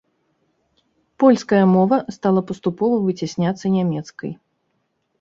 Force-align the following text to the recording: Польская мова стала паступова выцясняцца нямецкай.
Польская 1.19 1.61
мова 1.75 1.99
стала 2.17 2.41
паступова 2.51 2.95
выцясняцца 3.07 3.65
нямецкай. 3.79 4.31